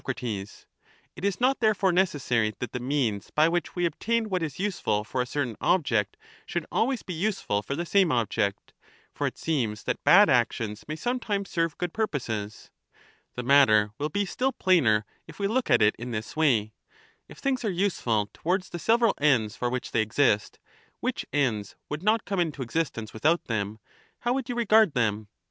[0.01, 0.65] It
[1.23, 5.21] is not therefore necessary that the means by which we obtain what is useful for
[5.21, 8.73] a certain object should always be useful for the same object:
[9.13, 12.71] for it seems that bad actions may sometimes serve good purposes?
[13.35, 16.73] The matter will be still 405 plainer if we look at it in this way:—
[17.29, 20.57] If things are useful towards the several ends for which they exist,
[20.99, 23.77] which ends would not come into existence without them,
[24.21, 25.27] how would you regard them?